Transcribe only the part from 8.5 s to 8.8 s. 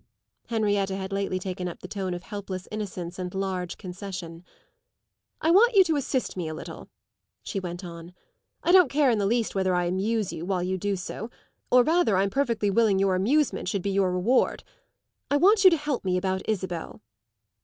"I